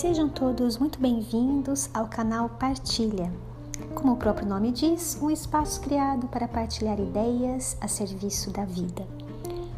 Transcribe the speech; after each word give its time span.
Sejam 0.00 0.30
todos 0.30 0.78
muito 0.78 0.98
bem-vindos 0.98 1.90
ao 1.92 2.08
canal 2.08 2.48
Partilha. 2.48 3.30
Como 3.94 4.14
o 4.14 4.16
próprio 4.16 4.48
nome 4.48 4.72
diz, 4.72 5.18
um 5.20 5.30
espaço 5.30 5.78
criado 5.82 6.26
para 6.28 6.48
partilhar 6.48 6.98
ideias 6.98 7.76
a 7.82 7.86
serviço 7.86 8.50
da 8.50 8.64
vida. 8.64 9.06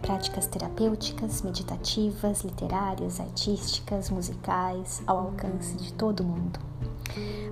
Práticas 0.00 0.46
terapêuticas, 0.46 1.42
meditativas, 1.42 2.42
literárias, 2.42 3.18
artísticas, 3.18 4.10
musicais, 4.10 5.02
ao 5.08 5.18
alcance 5.18 5.74
de 5.74 5.92
todo 5.94 6.22
mundo. 6.22 6.60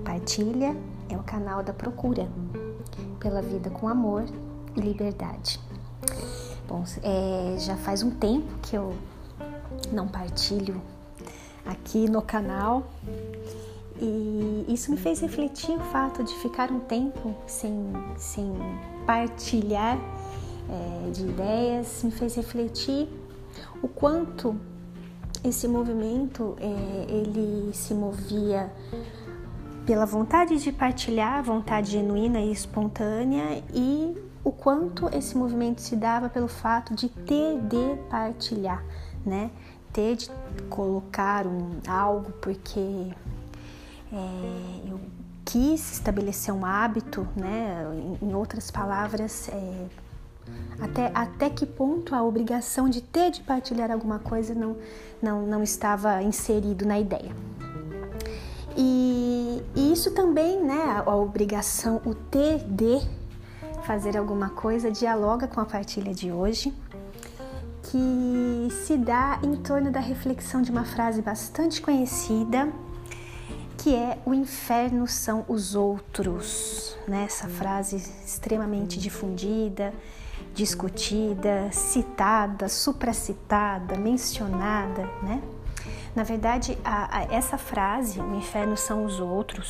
Partilha 0.04 0.76
é 1.08 1.16
o 1.16 1.24
canal 1.24 1.64
da 1.64 1.72
procura 1.72 2.28
pela 3.18 3.42
vida 3.42 3.68
com 3.68 3.88
amor 3.88 4.26
e 4.76 4.80
liberdade. 4.80 5.58
Bom, 6.68 6.84
é, 7.02 7.58
já 7.58 7.76
faz 7.76 8.04
um 8.04 8.12
tempo 8.12 8.46
que 8.62 8.76
eu 8.76 8.94
não 9.92 10.06
partilho 10.06 10.80
aqui 11.64 12.08
no 12.08 12.22
canal 12.22 12.90
e 14.00 14.64
isso 14.68 14.90
me 14.90 14.96
fez 14.96 15.20
refletir 15.20 15.76
o 15.76 15.80
fato 15.80 16.24
de 16.24 16.34
ficar 16.36 16.70
um 16.70 16.80
tempo 16.80 17.34
sem, 17.46 17.92
sem 18.16 18.50
partilhar 19.06 19.98
é, 20.68 21.10
de 21.10 21.22
ideias, 21.22 22.02
me 22.02 22.10
fez 22.10 22.34
refletir 22.34 23.08
o 23.82 23.88
quanto 23.88 24.56
esse 25.44 25.68
movimento 25.68 26.56
é, 26.58 27.12
ele 27.12 27.72
se 27.74 27.92
movia 27.92 28.72
pela 29.84 30.06
vontade 30.06 30.56
de 30.62 30.72
partilhar, 30.72 31.42
vontade 31.42 31.90
genuína 31.90 32.40
e 32.40 32.52
espontânea 32.52 33.62
e 33.74 34.16
o 34.42 34.52
quanto 34.52 35.14
esse 35.14 35.36
movimento 35.36 35.80
se 35.80 35.96
dava 35.96 36.28
pelo 36.28 36.48
fato 36.48 36.94
de 36.94 37.08
ter 37.08 37.60
de 37.62 37.96
partilhar, 38.08 38.82
né? 39.26 39.50
Ter 39.92 40.16
de 40.16 40.30
colocar 40.68 41.46
um, 41.46 41.80
algo 41.86 42.32
porque 42.40 43.12
é, 44.12 44.88
eu 44.88 45.00
quis 45.44 45.92
estabelecer 45.92 46.54
um 46.54 46.64
hábito, 46.64 47.26
né? 47.36 47.84
Em, 48.22 48.28
em 48.28 48.34
outras 48.34 48.70
palavras, 48.70 49.48
é, 49.48 49.86
até, 50.80 51.10
até 51.14 51.50
que 51.50 51.66
ponto 51.66 52.14
a 52.14 52.22
obrigação 52.22 52.88
de 52.88 53.00
ter 53.00 53.30
de 53.30 53.42
partilhar 53.42 53.90
alguma 53.90 54.18
coisa 54.18 54.54
não, 54.54 54.76
não, 55.20 55.46
não 55.46 55.62
estava 55.62 56.22
inserido 56.22 56.86
na 56.86 56.98
ideia. 56.98 57.34
E, 58.76 59.62
e 59.74 59.92
isso 59.92 60.12
também, 60.12 60.62
né, 60.62 60.82
a, 61.04 61.10
a 61.10 61.16
obrigação, 61.16 62.00
o 62.04 62.14
ter 62.14 62.64
de 62.64 63.00
fazer 63.82 64.16
alguma 64.16 64.50
coisa, 64.50 64.90
dialoga 64.90 65.46
com 65.46 65.60
a 65.60 65.64
partilha 65.64 66.14
de 66.14 66.30
hoje, 66.30 66.72
que 67.90 68.68
se 68.70 68.96
dá 68.96 69.40
em 69.42 69.56
torno 69.56 69.90
da 69.90 69.98
reflexão 69.98 70.62
de 70.62 70.70
uma 70.70 70.84
frase 70.84 71.20
bastante 71.20 71.82
conhecida, 71.82 72.72
que 73.76 73.94
é 73.94 74.16
o 74.24 74.32
inferno 74.32 75.08
são 75.08 75.44
os 75.48 75.74
outros, 75.74 76.96
né? 77.08 77.24
Essa 77.24 77.48
frase 77.48 77.96
extremamente 77.96 78.96
difundida, 78.96 79.92
discutida, 80.54 81.68
citada, 81.72 82.68
supracitada, 82.68 83.96
mencionada, 83.96 85.02
né? 85.22 85.42
Na 86.14 86.22
verdade, 86.22 86.78
a, 86.84 87.18
a, 87.18 87.22
essa 87.24 87.58
frase, 87.58 88.20
o 88.20 88.36
inferno 88.36 88.76
são 88.76 89.04
os 89.04 89.18
outros, 89.18 89.68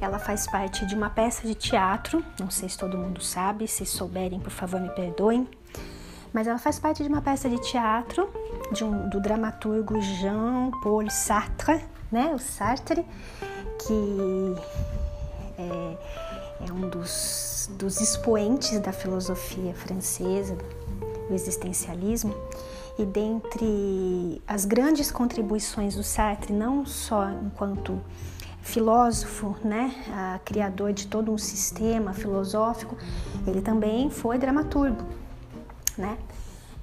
ela 0.00 0.18
faz 0.18 0.50
parte 0.50 0.84
de 0.84 0.96
uma 0.96 1.10
peça 1.10 1.46
de 1.46 1.54
teatro, 1.54 2.24
não 2.40 2.50
sei 2.50 2.68
se 2.68 2.76
todo 2.76 2.98
mundo 2.98 3.22
sabe, 3.22 3.68
se 3.68 3.86
souberem, 3.86 4.40
por 4.40 4.50
favor, 4.50 4.80
me 4.80 4.90
perdoem. 4.90 5.46
Mas 6.32 6.46
ela 6.46 6.58
faz 6.58 6.78
parte 6.78 7.02
de 7.02 7.08
uma 7.08 7.20
peça 7.20 7.48
de 7.48 7.58
teatro 7.58 8.28
de 8.72 8.84
um, 8.84 9.08
do 9.08 9.20
dramaturgo 9.20 10.00
Jean-Paul 10.00 11.10
Sartre, 11.10 11.84
né? 12.10 12.32
O 12.34 12.38
Sartre, 12.38 13.04
que 13.86 14.56
é, 15.58 15.96
é 16.68 16.72
um 16.72 16.88
dos, 16.88 17.70
dos 17.78 18.00
expoentes 18.00 18.78
da 18.80 18.92
filosofia 18.92 19.74
francesa, 19.74 20.56
do 21.28 21.34
existencialismo. 21.34 22.34
E 22.98 23.04
dentre 23.04 24.42
as 24.46 24.64
grandes 24.64 25.10
contribuições 25.10 25.96
do 25.96 26.02
Sartre, 26.02 26.52
não 26.52 26.84
só 26.84 27.30
enquanto 27.30 28.00
filósofo, 28.60 29.56
né, 29.64 30.40
criador 30.44 30.92
de 30.92 31.06
todo 31.08 31.32
um 31.32 31.38
sistema 31.38 32.12
filosófico, 32.12 32.96
ele 33.46 33.60
também 33.60 34.08
foi 34.08 34.38
dramaturgo, 34.38 35.04
né? 35.96 36.16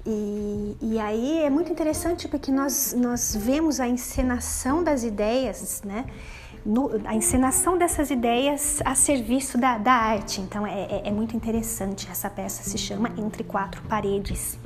E, 0.06 0.76
e 0.80 0.98
aí 0.98 1.42
é 1.42 1.50
muito 1.50 1.70
interessante 1.70 2.26
porque 2.26 2.50
nós, 2.50 2.94
nós 2.94 3.36
vemos 3.38 3.80
a 3.80 3.88
encenação 3.88 4.82
das 4.82 5.04
ideias, 5.04 5.82
né? 5.84 6.06
No, 6.64 6.90
a 7.06 7.14
encenação 7.14 7.78
dessas 7.78 8.10
ideias 8.10 8.80
a 8.84 8.94
serviço 8.94 9.56
da, 9.56 9.78
da 9.78 9.92
arte. 9.92 10.40
Então 10.40 10.66
é, 10.66 10.82
é, 10.82 11.02
é 11.06 11.10
muito 11.10 11.36
interessante. 11.36 12.08
Essa 12.10 12.28
peça 12.28 12.62
se 12.62 12.76
chama 12.76 13.10
Entre 13.16 13.44
Quatro 13.44 13.82
Paredes. 13.82 14.58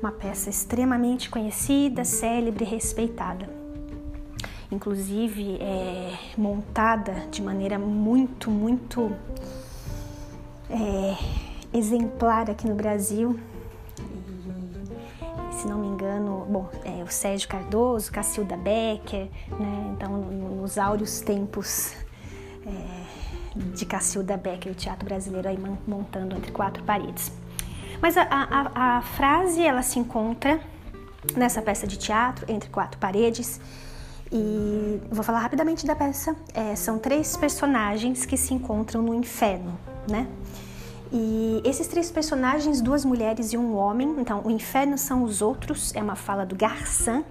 Uma 0.00 0.12
peça 0.12 0.48
extremamente 0.48 1.28
conhecida, 1.28 2.04
célebre 2.04 2.64
e 2.64 2.68
respeitada 2.68 3.58
inclusive 4.70 5.56
é, 5.60 6.14
montada 6.36 7.26
de 7.30 7.42
maneira 7.42 7.78
muito, 7.78 8.50
muito 8.50 9.12
é, 10.68 11.16
exemplar 11.72 12.50
aqui 12.50 12.66
no 12.66 12.74
Brasil. 12.74 13.38
Se 15.58 15.66
não 15.66 15.76
me 15.76 15.88
engano, 15.88 16.46
bom, 16.48 16.70
é, 16.84 17.02
o 17.02 17.10
Sérgio 17.10 17.48
Cardoso, 17.48 18.12
Cacilda 18.12 18.56
Becker, 18.56 19.28
né? 19.58 19.92
Então, 19.92 20.16
nos 20.16 20.78
áureos 20.78 21.20
tempos 21.20 21.94
é, 22.64 23.56
de 23.74 23.84
Cacilda 23.84 24.36
Becker, 24.36 24.70
o 24.70 24.74
teatro 24.76 25.04
brasileiro 25.04 25.48
aí 25.48 25.58
montando 25.84 26.36
entre 26.36 26.52
quatro 26.52 26.84
paredes. 26.84 27.32
Mas 28.00 28.16
a, 28.16 28.22
a, 28.30 28.98
a 28.98 29.02
frase 29.02 29.60
ela 29.60 29.82
se 29.82 29.98
encontra 29.98 30.60
nessa 31.36 31.60
peça 31.60 31.88
de 31.88 31.96
teatro 31.98 32.46
entre 32.48 32.70
quatro 32.70 32.96
paredes 33.00 33.60
e 34.30 35.00
vou 35.10 35.24
falar 35.24 35.40
rapidamente 35.40 35.84
da 35.84 35.96
peça. 35.96 36.36
É, 36.54 36.76
são 36.76 37.00
três 37.00 37.36
personagens 37.36 38.24
que 38.24 38.36
se 38.36 38.54
encontram 38.54 39.02
no 39.02 39.12
inferno, 39.12 39.76
né? 40.08 40.28
E 41.12 41.62
esses 41.64 41.86
três 41.86 42.10
personagens, 42.10 42.80
duas 42.80 43.04
mulheres 43.04 43.52
e 43.52 43.56
um 43.56 43.74
homem. 43.76 44.16
Então, 44.18 44.42
o 44.44 44.50
inferno 44.50 44.98
são 44.98 45.22
os 45.22 45.40
outros. 45.40 45.94
É 45.94 46.02
uma 46.02 46.16
fala 46.16 46.44
do 46.44 46.54
Garçan, 46.54 47.24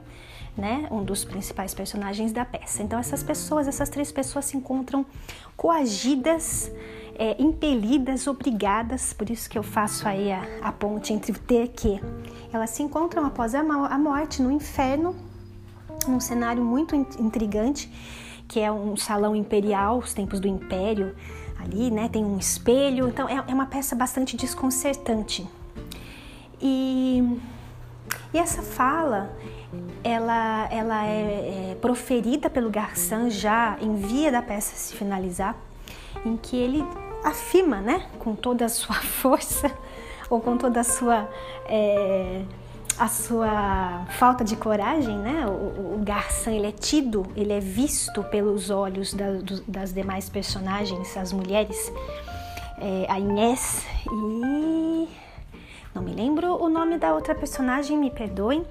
né? 0.57 0.87
Um 0.89 1.03
dos 1.03 1.23
principais 1.23 1.73
personagens 1.73 2.31
da 2.31 2.43
peça. 2.43 2.81
Então, 2.81 2.97
essas 2.97 3.21
pessoas, 3.21 3.67
essas 3.67 3.89
três 3.89 4.11
pessoas 4.11 4.45
se 4.45 4.57
encontram 4.57 5.05
coagidas, 5.55 6.71
é, 7.15 7.35
impelidas, 7.41 8.25
obrigadas. 8.25 9.13
Por 9.13 9.29
isso 9.29 9.49
que 9.49 9.57
eu 9.57 9.63
faço 9.63 10.07
aí 10.07 10.31
a, 10.31 10.41
a 10.61 10.71
ponte 10.71 11.13
entre 11.13 11.31
o 11.31 11.37
ter 11.37 11.67
que. 11.69 12.01
Elas 12.51 12.71
se 12.71 12.81
encontram 12.81 13.25
após 13.25 13.53
a, 13.53 13.59
a 13.59 13.97
morte 13.97 14.41
no 14.41 14.51
inferno 14.51 15.15
num 16.07 16.19
cenário 16.19 16.63
muito 16.63 16.95
intrigante, 16.95 17.91
que 18.47 18.59
é 18.59 18.71
um 18.71 18.95
salão 18.95 19.35
imperial, 19.35 19.99
os 19.99 20.13
tempos 20.13 20.39
do 20.39 20.47
império 20.47 21.15
ali, 21.59 21.91
né? 21.91 22.09
Tem 22.09 22.23
um 22.23 22.37
espelho, 22.37 23.07
então 23.07 23.27
é, 23.27 23.35
é 23.35 23.53
uma 23.53 23.65
peça 23.65 23.95
bastante 23.95 24.35
desconcertante. 24.35 25.47
E, 26.61 27.39
e 28.33 28.37
essa 28.37 28.61
fala, 28.61 29.31
ela, 30.03 30.67
ela 30.71 31.05
é, 31.05 31.71
é 31.71 31.77
proferida 31.79 32.49
pelo 32.49 32.69
Garçon 32.69 33.29
já 33.29 33.77
em 33.81 33.95
via 33.95 34.31
da 34.31 34.41
peça 34.41 34.75
se 34.75 34.95
finalizar, 34.95 35.55
em 36.25 36.35
que 36.35 36.55
ele 36.55 36.83
afirma, 37.23 37.81
né, 37.81 38.07
com 38.19 38.35
toda 38.35 38.65
a 38.65 38.69
sua 38.69 38.95
força 39.01 39.71
ou 40.29 40.39
com 40.41 40.57
toda 40.57 40.79
a 40.79 40.83
sua 40.83 41.29
é, 41.65 42.43
a 42.99 43.07
sua 43.07 44.05
falta 44.17 44.43
de 44.43 44.55
coragem, 44.55 45.17
né? 45.17 45.45
O, 45.47 45.95
o 45.95 46.01
Garçom 46.03 46.51
ele 46.51 46.67
é 46.67 46.71
tido, 46.71 47.25
ele 47.35 47.53
é 47.53 47.59
visto 47.59 48.23
pelos 48.23 48.69
olhos 48.69 49.13
da, 49.13 49.33
do, 49.33 49.61
das 49.67 49.93
demais 49.93 50.29
personagens, 50.29 51.15
as 51.15 51.31
mulheres, 51.31 51.91
é, 52.79 53.05
a 53.09 53.19
Inês 53.19 53.85
e 54.11 55.07
não 55.93 56.01
me 56.01 56.13
lembro 56.13 56.61
o 56.61 56.69
nome 56.69 56.97
da 56.97 57.13
outra 57.13 57.33
personagem, 57.33 57.97
me 57.97 58.09
perdoem. 58.09 58.65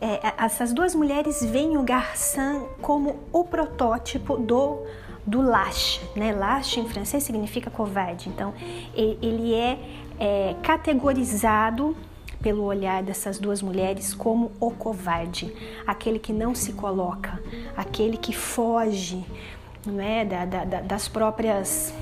É, 0.00 0.32
essas 0.38 0.72
duas 0.72 0.94
mulheres 0.94 1.44
veem 1.44 1.76
o 1.76 1.82
Garçom 1.82 2.68
como 2.80 3.20
o 3.32 3.44
protótipo 3.44 4.36
do 4.36 4.84
do 5.26 5.42
lâche, 5.42 6.00
né? 6.16 6.32
Lâche 6.32 6.80
em 6.80 6.88
francês 6.88 7.22
significa 7.22 7.70
covarde. 7.70 8.28
Então 8.28 8.54
ele 8.94 9.54
é, 9.54 9.78
é 10.18 10.56
categorizado 10.62 11.94
pelo 12.40 12.64
olhar 12.64 13.02
dessas 13.02 13.38
duas 13.38 13.62
mulheres 13.62 14.14
como 14.14 14.50
o 14.58 14.70
covarde, 14.70 15.54
aquele 15.86 16.18
que 16.18 16.32
não 16.32 16.54
se 16.54 16.72
coloca, 16.72 17.40
aquele 17.76 18.16
que 18.16 18.34
foge 18.34 19.24
não 19.86 20.00
é, 20.00 20.24
da, 20.24 20.44
da, 20.44 20.80
das 20.80 21.08
próprias 21.08 21.94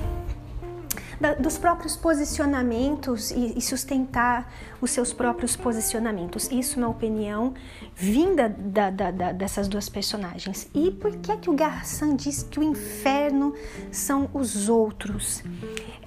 da, 1.20 1.34
dos 1.34 1.58
próprios 1.58 1.96
posicionamentos 1.96 3.30
e, 3.30 3.60
sustentar 3.60 4.52
os 4.80 4.90
seus 4.90 5.12
próprios 5.12 5.56
posicionamentos. 5.56 6.50
Isso, 6.50 6.78
na 6.78 6.88
opinião, 6.88 7.54
vinda 7.94 8.48
da, 8.48 8.90
da, 8.90 9.32
dessas 9.32 9.66
duas 9.66 9.88
personagens. 9.88 10.68
E 10.72 10.90
por 10.90 11.16
que 11.16 11.32
é 11.32 11.36
que 11.36 11.50
o 11.50 11.54
Garçon 11.54 12.14
diz 12.14 12.42
que 12.44 12.60
o 12.60 12.62
inferno 12.62 13.52
são 13.90 14.30
os 14.32 14.68
outros? 14.68 15.42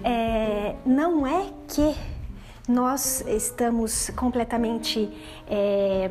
É, 0.02 0.74
não 0.86 1.26
é 1.26 1.52
que 1.68 1.94
nós 2.68 3.24
estamos 3.26 4.10
completamente 4.10 5.10
é, 5.48 6.10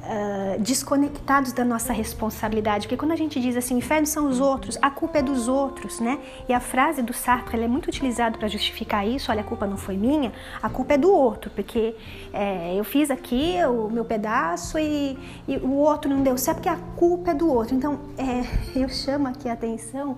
uh, 0.00 0.60
desconectados 0.60 1.52
da 1.52 1.64
nossa 1.64 1.92
responsabilidade, 1.92 2.86
porque 2.86 2.96
quando 2.96 3.12
a 3.12 3.16
gente 3.16 3.40
diz 3.40 3.56
assim, 3.56 3.74
o 3.74 3.78
inferno 3.78 4.06
são 4.06 4.28
os 4.28 4.40
outros, 4.40 4.76
a 4.82 4.90
culpa 4.90 5.18
é 5.18 5.22
dos 5.22 5.48
outros, 5.48 6.00
né? 6.00 6.18
E 6.48 6.52
a 6.52 6.60
frase 6.60 7.02
do 7.02 7.12
Sartre 7.12 7.62
é 7.62 7.68
muito 7.68 7.88
utilizada 7.88 8.36
para 8.36 8.48
justificar 8.48 9.06
isso, 9.06 9.30
olha, 9.30 9.40
a 9.40 9.44
culpa 9.44 9.66
não 9.66 9.76
foi 9.76 9.96
minha, 9.96 10.32
a 10.62 10.68
culpa 10.68 10.94
é 10.94 10.98
do 10.98 11.10
outro, 11.10 11.50
porque 11.50 11.94
é, 12.32 12.74
eu 12.76 12.84
fiz 12.84 13.10
aqui 13.10 13.56
o 13.64 13.88
meu 13.88 14.04
pedaço 14.04 14.78
e, 14.78 15.18
e, 15.46 15.56
o 15.56 15.74
outro 15.76 16.10
não 16.10 16.22
deu 16.22 16.36
certo, 16.36 16.58
porque 16.58 16.68
a 16.68 16.78
culpa 16.96 17.30
é 17.30 17.34
do 17.34 17.50
outro. 17.50 17.74
Então, 17.74 17.98
é, 18.18 18.44
eu 18.78 18.88
chamo 18.88 19.28
aqui 19.28 19.48
a 19.48 19.52
atenção 19.52 20.16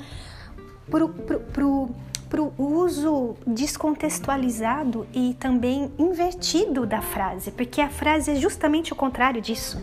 para 0.91 1.05
o 1.05 1.91
para 2.33 2.41
o 2.41 2.55
uso 2.57 3.35
descontextualizado 3.47 5.07
e 5.13 5.37
também 5.39 5.93
invertido 5.99 6.87
da 6.87 7.03
frase, 7.03 7.51
porque 7.51 7.79
a 7.79 7.91
frase 7.91 8.31
é 8.31 8.35
justamente 8.37 8.91
o 8.91 8.97
contrário 8.97 9.39
disso, 9.39 9.79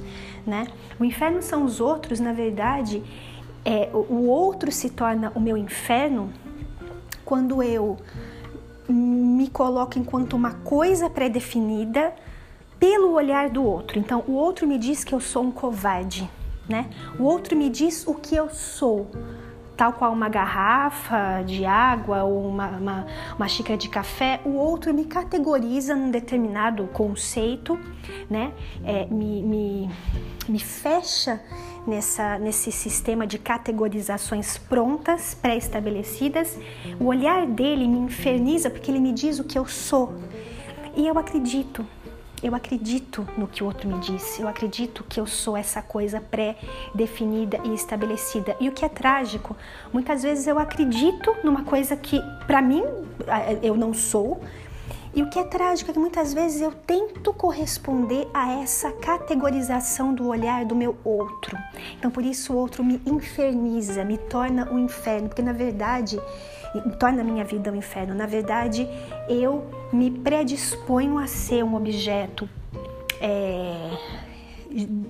né? 0.47 0.65
O 0.99 1.05
inferno 1.05 1.43
são 1.43 1.63
os 1.63 1.79
outros, 1.79 2.19
na 2.19 2.33
verdade, 2.33 3.03
é, 3.63 3.91
o 3.93 4.25
outro 4.25 4.71
se 4.71 4.89
torna 4.89 5.31
o 5.35 5.39
meu 5.39 5.55
inferno 5.55 6.33
quando 7.23 7.61
eu 7.61 7.97
me 8.89 9.47
coloco 9.47 9.99
enquanto 9.99 10.33
uma 10.33 10.53
coisa 10.53 11.07
pré-definida 11.07 12.15
pelo 12.79 13.11
olhar 13.11 13.51
do 13.51 13.63
outro. 13.63 13.99
Então, 13.99 14.23
o 14.27 14.31
outro 14.31 14.65
me 14.65 14.79
diz 14.79 15.03
que 15.03 15.13
eu 15.13 15.19
sou 15.19 15.43
um 15.43 15.51
covarde, 15.51 16.27
né? 16.67 16.89
O 17.19 17.25
outro 17.25 17.55
me 17.55 17.69
diz 17.69 18.07
o 18.07 18.15
que 18.15 18.35
eu 18.35 18.49
sou 18.49 19.05
tal 19.79 19.93
qual 19.93 20.11
uma 20.11 20.27
garrafa 20.27 21.41
de 21.45 21.63
água 21.63 22.25
ou 22.25 22.45
uma, 22.49 22.67
uma, 22.67 23.07
uma 23.37 23.47
xícara 23.47 23.77
de 23.77 23.87
café, 23.87 24.41
o 24.43 24.55
outro 24.55 24.93
me 24.93 25.05
categoriza 25.05 25.95
num 25.95 26.11
determinado 26.11 26.83
conceito, 26.87 27.79
né? 28.29 28.51
É, 28.83 29.05
me, 29.05 29.41
me, 29.41 29.89
me 30.49 30.59
fecha 30.59 31.41
nessa, 31.87 32.37
nesse 32.37 32.73
sistema 32.73 33.25
de 33.25 33.39
categorizações 33.39 34.57
prontas, 34.57 35.33
pré-estabelecidas. 35.33 36.59
O 36.99 37.05
olhar 37.05 37.47
dele 37.47 37.87
me 37.87 37.99
inferniza 37.99 38.69
porque 38.69 38.91
ele 38.91 38.99
me 38.99 39.13
diz 39.13 39.39
o 39.39 39.45
que 39.45 39.57
eu 39.57 39.65
sou. 39.65 40.13
E 40.93 41.07
eu 41.07 41.17
acredito, 41.17 41.85
eu 42.41 42.55
acredito 42.55 43.27
no 43.37 43.47
que 43.47 43.63
o 43.63 43.65
outro 43.65 43.87
me 43.87 43.99
disse, 43.99 44.41
eu 44.41 44.47
acredito 44.47 45.03
que 45.07 45.19
eu 45.19 45.27
sou 45.27 45.57
essa 45.57 45.81
coisa 45.81 46.21
pré-definida 46.21 47.59
e 47.63 47.73
estabelecida. 47.73 48.55
E 48.59 48.69
o 48.69 48.71
que 48.71 48.85
é 48.85 48.89
trágico, 48.89 49.55
muitas 49.91 50.23
vezes 50.23 50.47
eu 50.47 50.57
acredito 50.57 51.35
numa 51.43 51.63
coisa 51.63 51.95
que 51.95 52.21
para 52.47 52.61
mim 52.61 52.83
eu 53.61 53.75
não 53.75 53.93
sou. 53.93 54.41
E 55.13 55.23
o 55.23 55.29
que 55.29 55.39
é 55.39 55.43
trágico 55.43 55.89
é 55.89 55.93
que 55.93 55.99
muitas 55.99 56.33
vezes 56.33 56.61
eu 56.61 56.71
tento 56.71 57.33
corresponder 57.33 58.27
a 58.33 58.61
essa 58.61 58.91
categorização 58.91 60.13
do 60.13 60.27
olhar 60.27 60.65
do 60.65 60.75
meu 60.75 60.97
outro. 61.03 61.57
Então 61.97 62.11
por 62.11 62.23
isso 62.23 62.53
o 62.53 62.57
outro 62.57 62.83
me 62.83 63.01
inferniza, 63.05 64.05
me 64.05 64.17
torna 64.17 64.71
um 64.71 64.77
inferno, 64.77 65.27
porque 65.27 65.41
na 65.41 65.53
verdade 65.53 66.19
torna 66.99 67.21
a 67.21 67.23
minha 67.23 67.43
vida 67.43 67.71
um 67.71 67.75
inferno. 67.75 68.13
Na 68.13 68.25
verdade, 68.25 68.87
eu 69.27 69.65
me 69.91 70.11
predisponho 70.11 71.17
a 71.17 71.25
ser 71.25 71.63
um 71.63 71.75
objeto 71.75 72.47
é, 73.19 73.91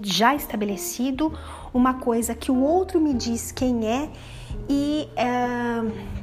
já 0.02 0.34
estabelecido, 0.34 1.34
uma 1.74 1.96
coisa 1.96 2.34
que 2.34 2.50
o 2.52 2.62
outro 2.62 3.00
me 3.00 3.14
diz 3.14 3.52
quem 3.52 3.88
é 3.88 4.10
e. 4.70 5.10
É, 5.16 6.19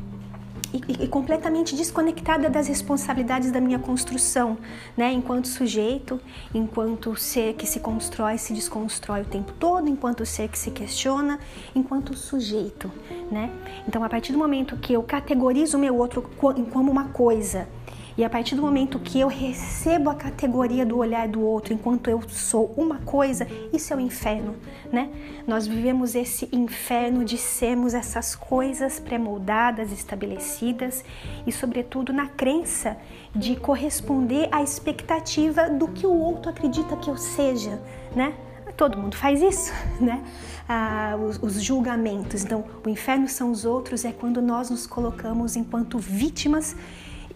e, 0.73 1.05
e, 1.05 1.09
completamente 1.09 1.75
desconectada 1.75 2.49
das 2.49 2.69
responsabilidades 2.69 3.51
da 3.51 3.61
minha 3.61 3.79
construção, 3.79 4.59
né? 4.97 5.13
Enquanto 5.13 5.49
sujeito, 5.49 6.21
enquanto 6.55 7.17
ser 7.17 7.55
que 7.55 7.67
se 7.67 7.81
constrói, 7.81 8.39
se 8.39 8.53
desconstrói 8.53 9.23
o 9.23 9.25
tempo 9.25 9.53
todo, 9.59 9.89
enquanto 9.89 10.25
ser 10.27 10.49
que 10.49 10.59
se 10.59 10.71
questiona, 10.71 11.39
enquanto 11.75 12.17
sujeito, 12.17 12.91
né? 13.31 13.51
Então, 13.87 14.03
a 14.03 14.09
partir 14.09 14.33
do 14.33 14.39
momento 14.39 14.77
que 14.77 14.93
eu 14.93 15.03
categorizo 15.03 15.77
o 15.77 15.81
meu 15.81 15.97
outro 15.97 16.23
como 16.23 16.91
uma 16.91 17.05
coisa 17.09 17.69
e 18.17 18.25
a 18.25 18.31
partir 18.31 18.55
do 18.55 18.63
momento 18.63 18.99
que 18.99 19.21
eu 19.21 19.29
recebo 19.29 20.09
a 20.09 20.15
categoria 20.15 20.87
do 20.87 20.97
olhar 20.97 21.29
do 21.29 21.43
outro 21.43 21.75
enquanto 21.75 22.09
eu 22.09 22.23
sou 22.29 22.73
uma 22.77 22.99
coisa, 22.99 23.47
isso 23.73 23.93
é 23.93 23.97
o 23.97 24.01
inferno, 24.01 24.55
né? 24.91 25.11
Nós 25.47 25.67
vivemos 25.67 26.15
esse 26.15 26.49
inferno 26.51 27.25
de 27.25 27.37
sermos 27.37 27.93
essas 27.93 28.35
coisas 28.35 28.99
pré-moldadas, 28.99 29.93
estabelecidas 29.93 31.05
e, 31.47 31.53
sobretudo, 31.53 32.11
na 32.13 32.27
crença 32.27 32.97
de 33.35 33.55
corresponder 33.55 34.49
à 34.51 34.63
expectativa 34.63 35.69
do 35.69 35.89
que 35.89 36.07
o 36.07 36.15
outro 36.15 36.51
acredita 36.51 36.97
que 36.97 37.11
eu 37.11 37.19
seja, 37.19 37.79
né? 38.15 38.35
Todo 38.79 38.99
mundo 38.99 39.17
faz 39.17 39.43
isso, 39.43 39.73
né? 40.01 40.25
Ah, 40.69 41.17
os, 41.23 41.39
os, 41.43 41.63
julgamentos. 41.63 42.45
Então, 42.45 42.65
o 42.85 42.89
inferno 42.89 43.29
são 43.29 43.51
os 43.51 43.65
outros 43.65 44.05
é 44.05 44.13
quando 44.13 44.43
nós 44.43 44.69
nos 44.71 44.87
colocamos 44.87 45.55
enquanto 45.55 45.99
vítimas 45.99 46.75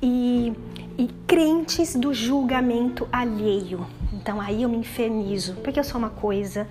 e, 0.02 0.52
e 0.99 1.08
crentes 1.26 1.94
do 1.94 2.12
julgamento 2.12 3.08
alheio. 3.12 3.87
Então 4.12 4.41
aí 4.41 4.62
eu 4.62 4.69
me 4.69 4.76
infernizo, 4.76 5.55
porque 5.56 5.79
eu 5.79 5.85
sou 5.85 5.99
uma 5.99 6.11
coisa, 6.11 6.67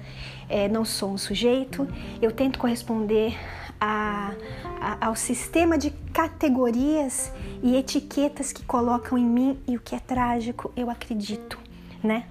é, 0.48 0.68
não 0.68 0.84
sou 0.84 1.12
um 1.12 1.18
sujeito, 1.18 1.88
eu 2.22 2.32
tento 2.32 2.60
corresponder 2.60 3.38
a, 3.80 4.34
a, 4.80 5.08
ao 5.08 5.16
sistema 5.16 5.78
de 5.78 5.92
categorias 6.14 7.32
e 7.64 7.76
etiquetas 7.76 8.52
que 8.52 8.64
colocam 8.64 9.18
em 9.18 9.26
mim 9.26 9.60
e 9.68 9.78
o 9.78 9.80
que 9.80 9.96
é 9.96 10.00
trágico, 10.00 10.72
eu 10.76 10.90
acredito, 10.90 11.58
né? 12.04 12.26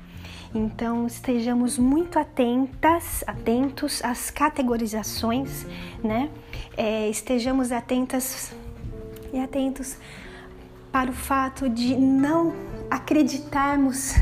Então 0.55 1.06
estejamos 1.06 1.77
muito 1.77 2.19
atentas, 2.19 3.23
atentos 3.27 4.03
às 4.03 4.31
categorizações, 4.31 5.67
né? 6.03 6.31
É, 6.77 7.09
estejamos 7.09 7.71
atentas 7.71 8.55
e 9.33 9.39
atentos 9.39 9.99
para 10.90 11.11
o 11.11 11.14
fato 11.14 11.69
de 11.69 11.96
não 11.96 12.55
acreditarmos 12.90 14.14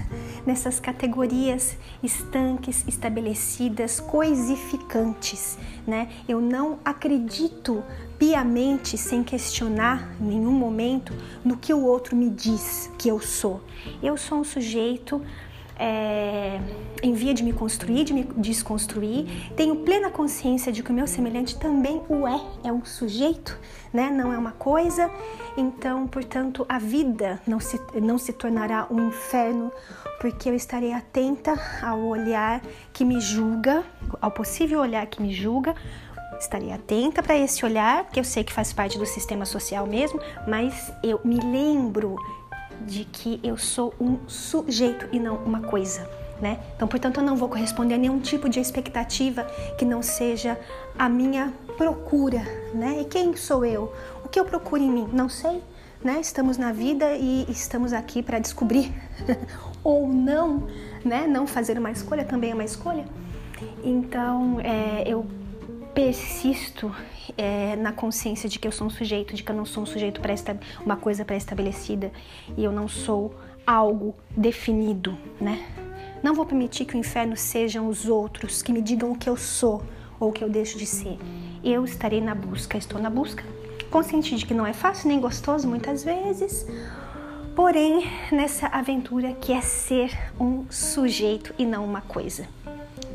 nessas 0.44 0.78
categorias 0.80 1.76
estanques, 2.02 2.84
estabelecidas, 2.86 4.00
coisificantes, 4.00 5.58
né? 5.86 6.08
Eu 6.28 6.40
não 6.40 6.78
acredito 6.84 7.82
piamente, 8.18 8.96
sem 8.96 9.22
questionar 9.22 10.14
em 10.20 10.24
nenhum 10.24 10.52
momento, 10.52 11.12
no 11.44 11.56
que 11.56 11.72
o 11.74 11.84
outro 11.84 12.16
me 12.16 12.30
diz 12.30 12.90
que 12.98 13.08
eu 13.08 13.20
sou. 13.20 13.60
Eu 14.02 14.16
sou 14.16 14.38
um 14.38 14.44
sujeito 14.44 15.20
é, 15.78 16.60
em 17.02 17.12
via 17.12 17.34
de 17.34 17.42
me 17.42 17.52
construir, 17.52 18.04
de 18.04 18.14
me 18.14 18.24
desconstruir. 18.36 19.26
Tenho 19.54 19.76
plena 19.76 20.10
consciência 20.10 20.72
de 20.72 20.82
que 20.82 20.90
o 20.90 20.94
meu 20.94 21.06
semelhante 21.06 21.58
também 21.58 22.02
o 22.08 22.26
é, 22.26 22.40
é 22.64 22.72
um 22.72 22.84
sujeito, 22.84 23.58
né? 23.92 24.10
não 24.10 24.32
é 24.32 24.38
uma 24.38 24.52
coisa. 24.52 25.10
Então, 25.56 26.06
portanto, 26.06 26.64
a 26.68 26.78
vida 26.78 27.40
não 27.46 27.60
se, 27.60 27.80
não 28.00 28.18
se 28.18 28.32
tornará 28.32 28.86
um 28.90 29.08
inferno, 29.08 29.70
porque 30.20 30.48
eu 30.48 30.54
estarei 30.54 30.92
atenta 30.92 31.54
ao 31.82 32.00
olhar 32.00 32.62
que 32.92 33.04
me 33.04 33.20
julga, 33.20 33.84
ao 34.20 34.30
possível 34.30 34.80
olhar 34.80 35.06
que 35.06 35.20
me 35.20 35.32
julga, 35.32 35.74
estarei 36.38 36.72
atenta 36.72 37.22
para 37.22 37.36
esse 37.36 37.64
olhar, 37.64 38.04
porque 38.04 38.20
eu 38.20 38.24
sei 38.24 38.44
que 38.44 38.52
faz 38.52 38.72
parte 38.72 38.98
do 38.98 39.06
sistema 39.06 39.44
social 39.44 39.86
mesmo, 39.86 40.20
mas 40.46 40.92
eu 41.02 41.20
me 41.24 41.38
lembro 41.38 42.16
de 42.82 43.04
que 43.04 43.40
eu 43.42 43.56
sou 43.56 43.94
um 44.00 44.18
sujeito 44.28 45.08
e 45.12 45.18
não 45.18 45.36
uma 45.36 45.60
coisa. 45.60 46.08
Né? 46.40 46.60
Então, 46.74 46.86
portanto, 46.86 47.20
eu 47.20 47.24
não 47.24 47.34
vou 47.34 47.48
corresponder 47.48 47.94
a 47.94 47.98
nenhum 47.98 48.20
tipo 48.20 48.48
de 48.48 48.60
expectativa 48.60 49.44
que 49.78 49.86
não 49.86 50.02
seja 50.02 50.58
a 50.98 51.08
minha 51.08 51.52
procura, 51.78 52.42
né? 52.74 53.00
E 53.00 53.04
quem 53.06 53.34
sou 53.34 53.64
eu? 53.64 53.90
O 54.22 54.28
que 54.28 54.38
eu 54.38 54.44
procuro 54.44 54.82
em 54.82 54.90
mim? 54.90 55.08
Não 55.12 55.30
sei, 55.30 55.62
né? 56.04 56.18
Estamos 56.20 56.58
na 56.58 56.72
vida 56.72 57.14
e 57.14 57.46
estamos 57.48 57.94
aqui 57.94 58.22
para 58.22 58.38
descobrir 58.38 58.92
ou 59.82 60.06
não, 60.08 60.66
né? 61.02 61.26
Não 61.26 61.46
fazer 61.46 61.78
uma 61.78 61.90
escolha 61.90 62.24
também 62.24 62.50
é 62.50 62.54
uma 62.54 62.64
escolha. 62.64 63.06
Então, 63.82 64.60
é, 64.60 65.04
eu 65.06 65.24
persisto 65.96 66.94
é, 67.38 67.74
na 67.74 67.90
consciência 67.90 68.50
de 68.50 68.58
que 68.58 68.68
eu 68.68 68.70
sou 68.70 68.86
um 68.86 68.90
sujeito, 68.90 69.34
de 69.34 69.42
que 69.42 69.50
eu 69.50 69.56
não 69.56 69.64
sou 69.64 69.82
um 69.82 69.86
sujeito 69.86 70.20
para 70.20 70.34
uma 70.84 70.94
coisa 70.94 71.24
pré-estabelecida 71.24 72.12
e 72.54 72.62
eu 72.62 72.70
não 72.70 72.86
sou 72.86 73.34
algo 73.66 74.14
definido, 74.36 75.16
né? 75.40 75.66
Não 76.22 76.34
vou 76.34 76.44
permitir 76.44 76.84
que 76.84 76.94
o 76.94 76.98
inferno 76.98 77.34
sejam 77.34 77.88
os 77.88 78.06
outros 78.06 78.60
que 78.60 78.72
me 78.72 78.82
digam 78.82 79.10
o 79.10 79.16
que 79.16 79.26
eu 79.26 79.38
sou 79.38 79.82
ou 80.20 80.28
o 80.28 80.32
que 80.32 80.44
eu 80.44 80.50
deixo 80.50 80.76
de 80.76 80.84
ser. 80.84 81.16
Eu 81.64 81.82
estarei 81.82 82.20
na 82.20 82.34
busca, 82.34 82.76
estou 82.76 83.00
na 83.00 83.08
busca 83.08 83.42
consciente 83.90 84.36
de 84.36 84.44
que 84.44 84.52
não 84.52 84.66
é 84.66 84.74
fácil 84.74 85.08
nem 85.08 85.18
gostoso 85.18 85.66
muitas 85.66 86.04
vezes, 86.04 86.66
porém 87.54 88.04
nessa 88.30 88.66
aventura 88.66 89.32
que 89.32 89.50
é 89.50 89.62
ser 89.62 90.12
um 90.38 90.66
sujeito 90.68 91.54
e 91.58 91.64
não 91.64 91.86
uma 91.86 92.02
coisa. 92.02 92.46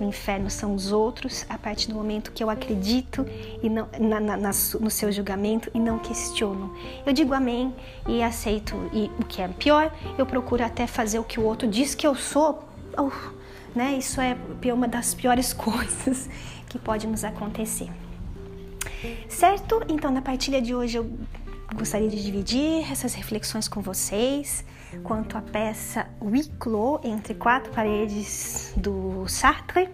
O 0.02 0.04
inferno 0.04 0.50
são 0.50 0.74
os 0.74 0.92
outros 0.92 1.46
a 1.48 1.60
partir 1.60 1.88
do 1.88 1.94
momento 1.94 2.32
que 2.32 2.44
eu 2.44 2.50
acredito 2.50 3.24
e 3.62 3.70
não, 3.70 3.88
na, 4.00 4.20
na, 4.20 4.36
na, 4.36 4.50
no 4.80 4.90
seu 4.90 5.12
julgamento 5.12 5.70
e 5.76 5.80
não 5.80 6.00
questiono. 6.00 6.76
Eu 7.06 7.14
digo 7.14 7.36
amém 7.36 7.72
e 8.08 8.24
aceito. 8.24 8.76
E 8.92 9.12
o 9.20 9.26
que 9.26 9.44
é 9.44 9.48
pior, 9.48 9.94
eu 10.18 10.26
procuro 10.26 10.66
até 10.66 10.88
fazer 10.88 11.20
o 11.20 11.24
que 11.24 11.40
o 11.40 11.44
outro 11.44 11.68
diz 11.68 11.94
que 11.94 12.08
eu 12.08 12.16
sou. 12.16 12.68
Né? 13.76 13.94
Isso 14.00 14.20
é 14.20 14.36
uma 14.74 14.88
das 14.88 15.14
piores 15.14 15.54
coisas 15.54 16.28
que 16.68 16.80
pode 16.80 17.06
nos 17.06 17.24
acontecer. 17.24 17.92
Certo? 19.30 19.84
Então, 19.88 20.10
na 20.12 20.22
partilha 20.24 20.60
de 20.60 20.74
hoje, 20.74 20.98
eu 20.98 21.12
gostaria 21.76 22.10
de 22.10 22.24
dividir 22.24 22.92
essas 22.92 23.14
reflexões 23.14 23.68
com 23.68 23.82
vocês 23.82 24.66
quanto 25.04 25.38
à 25.38 25.42
peça 25.42 26.08
Huis 26.22 26.52
clos 26.60 27.00
entre 27.04 27.34
quatro 27.34 27.72
paredes 27.72 28.74
do 28.76 29.28
Sartre. 29.28 29.90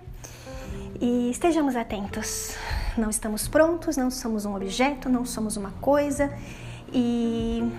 E 0.99 1.29
estejamos 1.29 1.75
atentos. 1.75 2.55
Não 2.97 3.09
estamos 3.09 3.47
prontos, 3.47 3.95
não 3.97 4.09
somos 4.09 4.45
um 4.45 4.55
objeto, 4.55 5.09
não 5.09 5.25
somos 5.25 5.55
uma 5.55 5.71
coisa. 5.79 6.33
E 6.91 7.71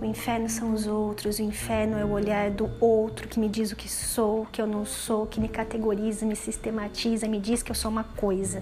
o 0.00 0.04
inferno 0.04 0.48
são 0.48 0.72
os 0.72 0.86
outros, 0.86 1.38
o 1.38 1.42
inferno 1.42 1.96
é 1.96 2.04
o 2.04 2.10
olhar 2.10 2.50
do 2.50 2.70
outro 2.80 3.28
que 3.28 3.38
me 3.38 3.48
diz 3.48 3.70
o 3.70 3.76
que 3.76 3.88
sou, 3.88 4.46
que 4.46 4.60
eu 4.60 4.66
não 4.66 4.84
sou, 4.84 5.26
que 5.26 5.40
me 5.40 5.48
categoriza, 5.48 6.26
me 6.26 6.34
sistematiza, 6.34 7.28
me 7.28 7.38
diz 7.38 7.62
que 7.62 7.70
eu 7.70 7.74
sou 7.74 7.90
uma 7.90 8.04
coisa, 8.04 8.60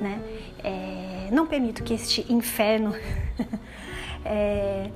né? 0.00 0.20
É, 0.62 1.28
não 1.32 1.46
permito 1.46 1.82
que 1.82 1.94
este 1.94 2.30
inferno 2.32 2.94
é, 4.24 4.90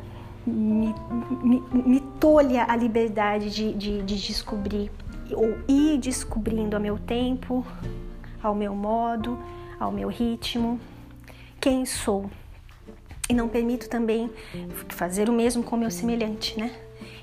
me, 0.49 0.95
me, 1.43 1.63
me 1.73 2.01
tolha 2.21 2.67
a 2.69 2.77
liberdade 2.77 3.51
de, 3.51 3.75
de, 3.75 4.03
de 4.03 4.27
descobrir 4.27 4.91
ou 5.33 5.59
ir 5.69 5.99
descobrindo 5.99 6.77
a 6.77 6.79
meu 6.79 6.99
tempo, 6.99 7.65
ao 8.43 8.55
meu 8.55 8.75
modo, 8.75 9.39
ao 9.79 9.93
meu 9.93 10.09
ritmo, 10.09 10.81
quem 11.61 11.85
sou. 11.85 12.31
E 13.29 13.35
não 13.35 13.49
permito 13.49 13.89
também 13.89 14.31
fazer 14.89 15.29
o 15.29 15.33
mesmo 15.33 15.63
com 15.63 15.77
o 15.77 15.79
meu 15.79 15.91
semelhante, 15.91 16.59
né? 16.59 16.75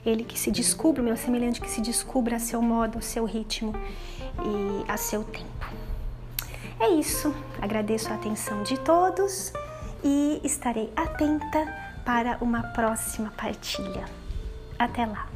Ele 0.05 0.23
que 0.23 0.37
se 0.37 0.51
descubra, 0.51 1.01
o 1.01 1.05
meu 1.05 1.17
semelhante 1.17 1.59
que 1.59 1.69
se 1.69 1.81
descubra 1.81 2.35
a 2.35 2.39
seu 2.39 2.61
modo, 2.61 2.99
a 2.99 3.01
seu 3.01 3.25
ritmo 3.25 3.73
e 4.37 4.91
a 4.91 4.97
seu 4.97 5.23
tempo. 5.23 5.65
É 6.79 6.89
isso. 6.89 7.33
Agradeço 7.59 8.11
a 8.11 8.15
atenção 8.15 8.61
de 8.61 8.79
todos 8.79 9.51
e 10.03 10.39
estarei 10.43 10.91
atenta 10.95 11.84
para 12.05 12.37
uma 12.39 12.61
próxima 12.61 13.31
partilha. 13.35 14.05
Até 14.77 15.05
lá! 15.05 15.27